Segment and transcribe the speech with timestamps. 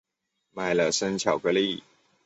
[0.55, 1.83] 买了生巧克力